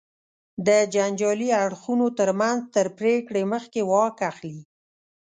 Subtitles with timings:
[0.67, 4.59] د جنجالي اړخونو تر منځ تر پرېکړې مخکې واک اخلي.